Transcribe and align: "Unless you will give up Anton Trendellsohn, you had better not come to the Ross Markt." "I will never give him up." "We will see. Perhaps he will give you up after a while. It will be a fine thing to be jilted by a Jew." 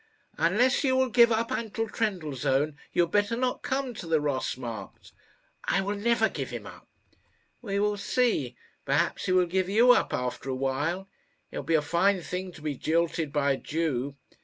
"Unless 0.39 0.83
you 0.83 0.95
will 0.95 1.09
give 1.11 1.31
up 1.31 1.51
Anton 1.51 1.85
Trendellsohn, 1.85 2.75
you 2.91 3.03
had 3.03 3.11
better 3.11 3.35
not 3.37 3.61
come 3.61 3.93
to 3.93 4.07
the 4.07 4.19
Ross 4.19 4.57
Markt." 4.57 5.11
"I 5.65 5.81
will 5.81 5.93
never 5.95 6.27
give 6.27 6.49
him 6.49 6.65
up." 6.65 6.87
"We 7.61 7.77
will 7.79 7.97
see. 7.97 8.55
Perhaps 8.83 9.25
he 9.27 9.31
will 9.31 9.45
give 9.45 9.69
you 9.69 9.91
up 9.91 10.11
after 10.11 10.49
a 10.49 10.55
while. 10.55 11.07
It 11.51 11.57
will 11.59 11.63
be 11.65 11.75
a 11.75 11.83
fine 11.83 12.21
thing 12.23 12.51
to 12.53 12.63
be 12.63 12.73
jilted 12.73 13.31
by 13.31 13.51
a 13.51 13.57
Jew." 13.57 14.15